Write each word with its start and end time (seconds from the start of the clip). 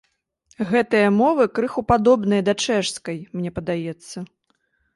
Гэтыя 0.69 1.09
мовы 1.17 1.45
крыху 1.59 1.83
падобныя 1.93 2.41
да 2.49 2.57
чэшскай, 2.65 3.23
мне 3.37 3.49
падаецца. 3.61 4.17